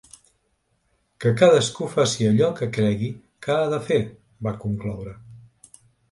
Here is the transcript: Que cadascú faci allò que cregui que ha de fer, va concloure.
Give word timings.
Que 1.25 1.33
cadascú 1.41 1.89
faci 1.91 2.29
allò 2.29 2.47
que 2.59 2.67
cregui 2.77 3.09
que 3.47 3.53
ha 3.57 3.67
de 3.73 3.79
fer, 3.91 3.99
va 4.47 4.55
concloure. 4.65 5.13